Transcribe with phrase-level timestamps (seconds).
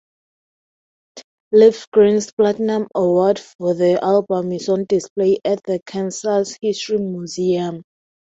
[1.53, 7.83] Livgren's platinum award for the album is on display at the Kansas History Museum.